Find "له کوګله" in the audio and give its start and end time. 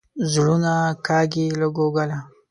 1.59-2.19